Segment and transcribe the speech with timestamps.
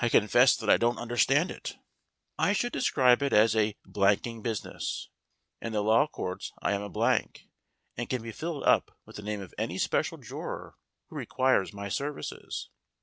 [0.00, 1.76] "I confess that I don't understand it."
[2.38, 5.10] "I should describe it as a blanking business.
[5.60, 7.48] In the law courts I am a blank,
[7.94, 10.76] and can be filled up with the name of any special juror
[11.10, 12.70] who requires my services.